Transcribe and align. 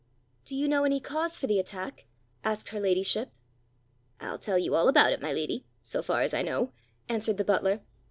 "Do 0.45 0.55
you 0.55 0.67
know 0.67 0.83
any 0.83 0.99
cause 0.99 1.37
for 1.37 1.45
the 1.45 1.59
attack?" 1.59 2.07
asked 2.43 2.69
her 2.69 2.79
ladyship. 2.79 3.29
"I'll 4.19 4.39
tell 4.39 4.57
you 4.57 4.73
all 4.73 4.87
about 4.87 5.13
it, 5.13 5.21
my 5.21 5.31
lady, 5.31 5.63
so 5.83 6.01
far 6.01 6.23
as 6.23 6.33
I 6.33 6.41
know," 6.41 6.73
answered 7.07 7.37
the 7.37 7.45
butler. 7.45 7.81